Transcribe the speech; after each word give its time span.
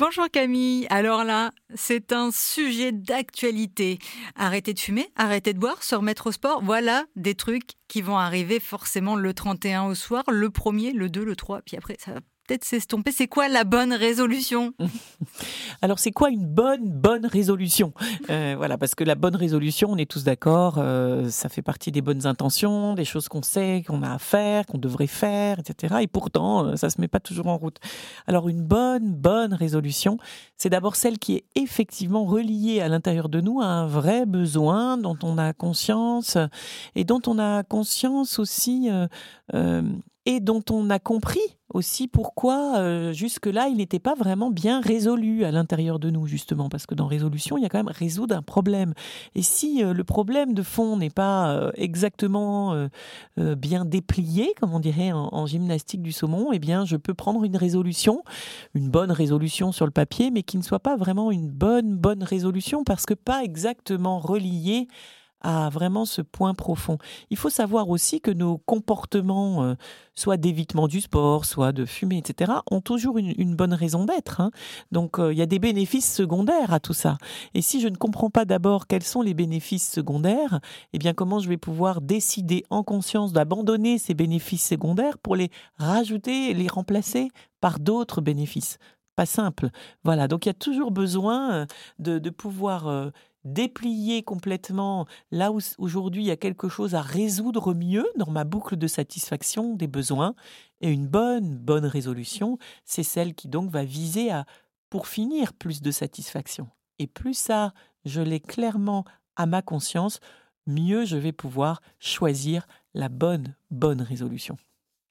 Bonjour 0.00 0.30
Camille. 0.32 0.86
Alors 0.88 1.24
là, 1.24 1.50
c'est 1.74 2.14
un 2.14 2.30
sujet 2.30 2.90
d'actualité. 2.90 3.98
Arrêter 4.34 4.72
de 4.72 4.78
fumer, 4.78 5.10
arrêter 5.14 5.52
de 5.52 5.58
boire, 5.58 5.82
se 5.82 5.94
remettre 5.94 6.28
au 6.28 6.32
sport, 6.32 6.62
voilà 6.64 7.04
des 7.16 7.34
trucs 7.34 7.72
qui 7.86 8.00
vont 8.00 8.16
arriver 8.16 8.60
forcément 8.60 9.14
le 9.14 9.34
31 9.34 9.88
au 9.88 9.94
soir, 9.94 10.24
le 10.30 10.48
1er, 10.48 10.94
le 10.94 11.10
2, 11.10 11.22
le 11.22 11.36
3, 11.36 11.60
puis 11.66 11.76
après 11.76 11.96
ça 11.98 12.14
va 12.14 12.20
peut-être 12.48 12.64
s'estomper. 12.64 13.12
C'est 13.12 13.28
quoi 13.28 13.48
la 13.48 13.64
bonne 13.64 13.92
résolution? 13.92 14.72
Alors, 15.82 15.98
c'est 15.98 16.10
quoi 16.10 16.30
une 16.30 16.46
bonne, 16.46 16.88
bonne 16.90 17.26
résolution? 17.26 17.92
Euh, 18.28 18.54
Voilà, 18.56 18.78
parce 18.78 18.94
que 18.94 19.04
la 19.04 19.14
bonne 19.14 19.36
résolution, 19.36 19.90
on 19.90 19.96
est 19.96 20.10
tous 20.10 20.24
d'accord, 20.24 20.76
euh, 20.78 21.28
ça 21.30 21.48
fait 21.48 21.62
partie 21.62 21.92
des 21.92 22.02
bonnes 22.02 22.26
intentions, 22.26 22.94
des 22.94 23.04
choses 23.04 23.28
qu'on 23.28 23.42
sait, 23.42 23.82
qu'on 23.86 24.02
a 24.02 24.12
à 24.12 24.18
faire, 24.18 24.66
qu'on 24.66 24.78
devrait 24.78 25.06
faire, 25.06 25.58
etc. 25.58 25.96
Et 26.02 26.06
pourtant, 26.06 26.66
euh, 26.66 26.76
ça 26.76 26.90
se 26.90 27.00
met 27.00 27.08
pas 27.08 27.20
toujours 27.20 27.46
en 27.46 27.56
route. 27.56 27.78
Alors, 28.26 28.48
une 28.48 28.62
bonne, 28.62 29.14
bonne 29.14 29.54
résolution, 29.54 30.18
c'est 30.56 30.70
d'abord 30.70 30.96
celle 30.96 31.18
qui 31.18 31.36
est 31.36 31.44
effectivement 31.54 32.24
reliée 32.24 32.80
à 32.80 32.88
l'intérieur 32.88 33.28
de 33.28 33.40
nous 33.40 33.60
à 33.60 33.66
un 33.66 33.86
vrai 33.86 34.26
besoin 34.26 34.98
dont 34.98 35.18
on 35.22 35.38
a 35.38 35.52
conscience 35.52 36.36
et 36.94 37.04
dont 37.04 37.20
on 37.26 37.38
a 37.38 37.62
conscience 37.62 38.38
aussi 38.38 38.90
et 40.30 40.38
dont 40.38 40.62
on 40.70 40.90
a 40.90 41.00
compris 41.00 41.40
aussi 41.70 42.06
pourquoi 42.06 42.78
euh, 42.78 43.12
jusque-là 43.12 43.66
il 43.68 43.78
n'était 43.78 43.98
pas 43.98 44.14
vraiment 44.14 44.50
bien 44.50 44.80
résolu 44.80 45.44
à 45.44 45.50
l'intérieur 45.50 45.98
de 45.98 46.08
nous 46.08 46.26
justement 46.26 46.68
parce 46.68 46.86
que 46.86 46.94
dans 46.94 47.06
résolution 47.06 47.58
il 47.58 47.62
y 47.62 47.66
a 47.66 47.68
quand 47.68 47.78
même 47.78 47.92
résoudre 47.92 48.36
un 48.36 48.42
problème. 48.42 48.94
Et 49.34 49.42
si 49.42 49.82
euh, 49.82 49.92
le 49.92 50.04
problème 50.04 50.54
de 50.54 50.62
fond 50.62 50.96
n'est 50.96 51.10
pas 51.10 51.50
euh, 51.50 51.72
exactement 51.74 52.88
bien 53.36 53.84
déplié 53.84 54.54
comme 54.60 54.72
on 54.72 54.80
dirait 54.80 55.10
en, 55.12 55.46
gymnastique 55.46 56.02
du 56.02 56.12
saumon 56.12 56.52
eh 56.52 56.60
bien 56.60 56.84
je 56.84 56.96
peux 56.96 57.14
prendre 57.14 57.42
une 57.42 57.56
résolution 57.56 58.22
une 58.74 58.88
bonne 58.88 59.10
résolution 59.10 59.72
sur 59.72 59.86
le 59.86 59.92
papier 59.92 60.30
mais 60.30 60.42
qui 60.44 60.58
ne 60.58 60.62
soit 60.62 60.78
pas 60.78 60.96
vraiment 60.96 61.32
une 61.32 61.48
bonne 61.48 61.96
bonne 61.96 62.22
résolution 62.22 62.84
parce 62.84 63.06
que 63.06 63.14
pas 63.14 63.42
exactement 63.42 64.18
reliée 64.20 64.86
à 65.40 65.68
vraiment 65.70 66.04
ce 66.04 66.22
point 66.22 66.54
profond. 66.54 66.98
Il 67.30 67.36
faut 67.36 67.50
savoir 67.50 67.88
aussi 67.88 68.20
que 68.20 68.30
nos 68.30 68.58
comportements, 68.58 69.62
euh, 69.62 69.74
soit 70.14 70.36
d'évitement 70.36 70.88
du 70.88 71.00
sport, 71.00 71.44
soit 71.44 71.72
de 71.72 71.84
fumer, 71.84 72.18
etc., 72.18 72.52
ont 72.70 72.80
toujours 72.80 73.18
une, 73.18 73.54
bonne 73.56 73.74
raison 73.74 74.04
d'être. 74.04 74.40
Hein. 74.40 74.50
Donc 74.92 75.18
euh, 75.18 75.32
il 75.32 75.38
y 75.38 75.42
a 75.42 75.46
des 75.46 75.58
bénéfices 75.58 76.12
secondaires 76.12 76.72
à 76.72 76.80
tout 76.80 76.92
ça. 76.92 77.18
Et 77.54 77.62
si 77.62 77.80
je 77.80 77.88
ne 77.88 77.96
comprends 77.96 78.30
pas 78.30 78.44
d'abord 78.44 78.86
quels 78.86 79.02
sont 79.02 79.22
les 79.22 79.34
bénéfices 79.34 79.90
secondaires, 79.90 80.60
eh 80.92 80.98
bien 80.98 81.14
comment 81.14 81.38
je 81.38 81.48
vais 81.48 81.56
pouvoir 81.56 82.00
décider 82.00 82.64
en 82.70 82.82
conscience 82.82 83.32
d'abandonner 83.32 83.98
ces 83.98 84.14
bénéfices 84.14 84.66
secondaires 84.66 85.18
pour 85.18 85.36
les 85.36 85.50
rajouter, 85.76 86.54
les 86.54 86.68
remplacer 86.68 87.28
par 87.60 87.80
d'autres 87.80 88.20
bénéfices? 88.20 88.78
Pas 89.16 89.26
simple. 89.26 89.68
Voilà, 90.04 90.28
donc 90.28 90.46
il 90.46 90.48
y 90.48 90.50
a 90.50 90.54
toujours 90.54 90.92
besoin 90.92 91.66
euh, 91.98 92.20
de 92.20 92.30
pouvoir 92.30 93.10
déplier 93.44 94.22
complètement 94.22 95.06
là 95.30 95.52
où 95.52 95.60
aujourd'hui 95.78 96.24
il 96.24 96.26
y 96.26 96.32
a 96.32 96.36
quelque 96.36 96.68
chose 96.68 96.94
à 96.94 97.00
résoudre 97.00 97.74
mieux 97.74 98.06
dans 98.16 98.30
ma 98.30 98.44
boucle 98.44 98.76
de 98.76 98.86
satisfaction 98.86 99.74
des 99.74 99.86
besoins. 99.86 100.34
Et 100.80 100.90
une 100.90 101.06
bonne, 101.06 101.56
bonne 101.56 101.86
résolution, 101.86 102.58
c'est 102.84 103.02
celle 103.02 103.34
qui 103.34 103.48
donc 103.48 103.70
va 103.70 103.84
viser 103.84 104.30
à, 104.30 104.46
pour 104.88 105.06
finir, 105.06 105.52
plus 105.52 105.82
de 105.82 105.90
satisfaction. 105.90 106.68
Et 106.98 107.06
plus 107.06 107.34
ça, 107.34 107.72
je 108.04 108.20
l'ai 108.20 108.40
clairement 108.40 109.04
à 109.36 109.46
ma 109.46 109.62
conscience, 109.62 110.20
mieux 110.66 111.04
je 111.04 111.16
vais 111.16 111.32
pouvoir 111.32 111.80
choisir 111.98 112.66
la 112.94 113.08
bonne, 113.08 113.54
bonne 113.70 114.02
résolution. 114.02 114.56